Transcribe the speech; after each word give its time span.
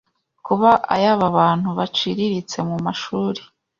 kuba 0.45 0.69
ay’ab’abantu 0.95 1.67
baciriritse 1.79 2.57
Mumashuri 2.67 3.41